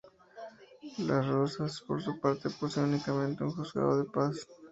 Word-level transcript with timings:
Las 0.97 1.27
Rozas, 1.27 1.81
por 1.81 2.01
su 2.01 2.19
parte, 2.19 2.49
posee 2.49 2.83
únicamente 2.83 3.43
un 3.43 3.51
juzgado 3.51 3.99
de 3.99 4.09
paz. 4.09 4.47